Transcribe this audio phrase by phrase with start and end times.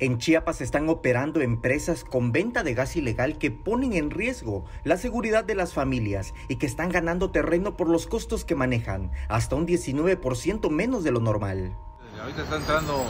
[0.00, 4.96] En Chiapas están operando empresas con venta de gas ilegal que ponen en riesgo la
[4.96, 9.56] seguridad de las familias y que están ganando terreno por los costos que manejan, hasta
[9.56, 11.76] un 19% menos de lo normal.
[12.18, 13.04] Ahorita está entrando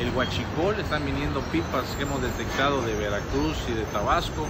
[0.00, 4.48] el huachicol, están viniendo pipas que hemos detectado de Veracruz y de Tabasco,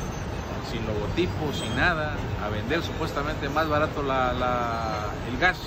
[0.73, 5.59] sin logotipos, sin nada, a vender supuestamente más barato el gas,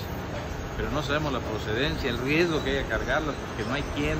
[0.76, 4.18] pero no sabemos la procedencia, el riesgo que hay a cargarlas, porque no hay quien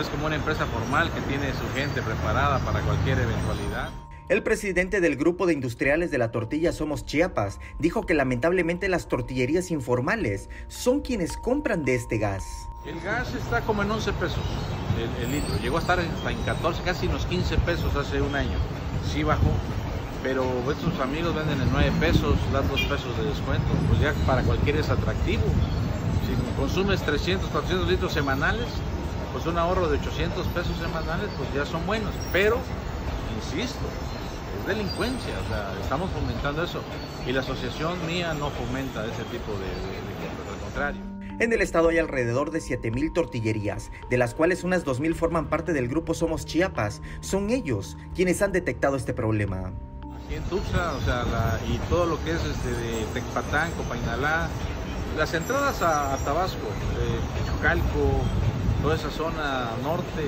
[0.00, 3.90] es como una empresa formal que tiene su gente preparada para cualquier eventualidad.
[4.28, 9.08] El presidente del grupo de industriales de la tortilla Somos Chiapas dijo que lamentablemente las
[9.08, 12.68] tortillerías informales son quienes compran de este gas.
[12.84, 14.44] El gas está como en 11 pesos
[15.22, 15.56] el, litro.
[15.62, 18.58] Llegó a estar hasta en 14, casi unos 15 pesos hace un año.
[19.12, 19.50] Sí bajó,
[20.22, 23.68] pero estos amigos venden en 9 pesos, dan 2 pesos de descuento.
[23.88, 25.44] Pues ya para cualquiera es atractivo.
[26.26, 28.66] Si consumes 300, 400 litros semanales,
[29.36, 32.14] pues un ahorro de 800 pesos semanales, pues ya son buenos.
[32.32, 32.56] Pero,
[33.36, 33.84] insisto,
[34.58, 36.80] es delincuencia, o sea, estamos fomentando eso.
[37.26, 41.02] Y la asociación mía no fomenta ese tipo de, de, al contrario.
[41.38, 45.74] En el estado hay alrededor de 7.000 tortillerías, de las cuales unas 2.000 forman parte
[45.74, 47.02] del grupo Somos Chiapas.
[47.20, 49.70] Son ellos quienes han detectado este problema.
[50.24, 54.48] Aquí en Tuxtla, o sea, y todo lo que es este, de Tecpatán, Copainalá,
[55.18, 56.68] las entradas a, Tabasco,
[57.00, 57.18] eh,
[58.82, 60.22] toda esa zona norte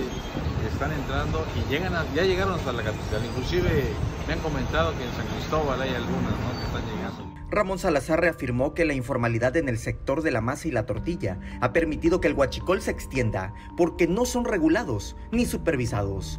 [0.72, 3.24] están entrando y llegan ya llegaron hasta la capital.
[3.24, 3.84] Inclusive
[4.27, 7.38] me han comentado que en San Cristóbal hay algunas que están llegando.
[7.50, 11.38] Ramón Salazar reafirmó que la informalidad en el sector de la masa y la tortilla
[11.60, 16.38] ha permitido que el huachicol se extienda porque no son regulados ni supervisados.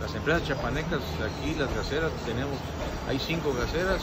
[0.00, 2.56] Las empresas chapanecas aquí, las gaseras, tenemos,
[3.08, 4.02] hay cinco gaseras,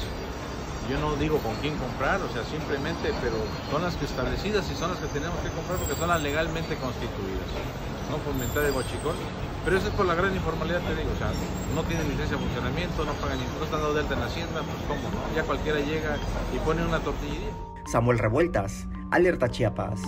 [0.90, 3.38] yo no digo con quién comprar, o sea, simplemente, pero
[3.72, 6.76] son las que establecidas y son las que tenemos que comprar porque son las legalmente
[6.78, 7.50] constituidas.
[8.10, 9.16] No fomentar el guachicol,
[9.66, 11.32] pero eso es por la gran informalidad, te digo, o sea,
[11.74, 15.10] no tienen licencia de funcionamiento, no pagan impuestos, están dando delta en Hacienda, pues cómo,
[15.10, 15.36] ¿no?
[15.36, 16.18] Ya cualquiera llega
[16.54, 17.50] y pone una tortillería.
[17.86, 20.02] Samuel Revueltas, Alerta Chiapas.